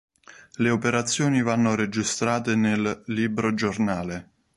[0.55, 4.31] Le operazioni vanno registrate nel "libro giornale".